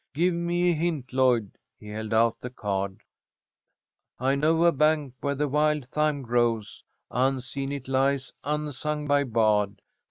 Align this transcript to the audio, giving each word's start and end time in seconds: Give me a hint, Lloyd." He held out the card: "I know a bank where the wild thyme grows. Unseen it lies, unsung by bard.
Give 0.15 0.33
me 0.33 0.71
a 0.71 0.73
hint, 0.73 1.13
Lloyd." 1.13 1.59
He 1.77 1.89
held 1.89 2.11
out 2.11 2.41
the 2.41 2.49
card: 2.49 3.03
"I 4.17 4.33
know 4.33 4.63
a 4.65 4.71
bank 4.71 5.13
where 5.21 5.35
the 5.35 5.47
wild 5.47 5.85
thyme 5.89 6.23
grows. 6.23 6.83
Unseen 7.11 7.71
it 7.71 7.87
lies, 7.87 8.33
unsung 8.43 9.05
by 9.05 9.25
bard. 9.25 9.79